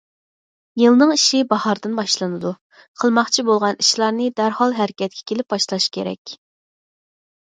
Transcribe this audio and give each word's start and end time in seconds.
يىلنىڭ 0.83 1.11
ئىشى 1.15 1.41
باھاردىن 1.51 1.93
باشلىنىدۇ، 1.99 2.53
قىلماقچى 3.03 3.45
بولغان 3.49 3.77
ئىشلارنى 3.85 4.29
دەرھال 4.41 4.75
ھەرىكەتكە 4.81 5.23
كېلىپ 5.33 5.55
باشلاش 5.55 5.87
كېرەك. 5.99 6.37